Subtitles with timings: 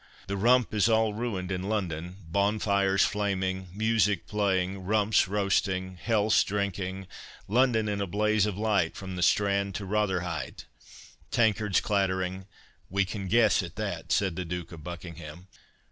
[0.25, 7.05] The Rump is all ruined in London—Bonfires flaming, music playing, rumps roasting, healths drinking,
[7.47, 12.47] London in a blaze of light from the Strand to Rotherhithe—tankards clattering"—
[12.89, 15.45] "We can guess at that," said the Duke of Buckingham.